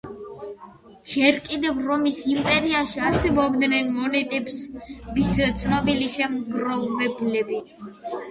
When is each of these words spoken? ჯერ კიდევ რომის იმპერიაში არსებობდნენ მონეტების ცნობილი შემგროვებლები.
ჯერ 1.09 1.35
კიდევ 1.47 1.81
რომის 1.89 2.21
იმპერიაში 2.31 3.03
არსებობდნენ 3.09 3.91
მონეტების 3.99 5.35
ცნობილი 5.65 6.07
შემგროვებლები. 6.17 7.61